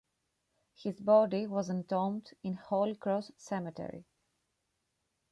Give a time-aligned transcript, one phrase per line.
[0.73, 4.07] His body was entombed in Holy Cross Cemetery.